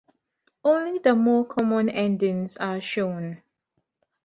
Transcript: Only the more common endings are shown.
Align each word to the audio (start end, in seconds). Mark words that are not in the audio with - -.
Only 0.65 0.97
the 0.97 1.13
more 1.13 1.45
common 1.45 1.87
endings 1.87 2.57
are 2.57 2.81
shown. 2.81 3.43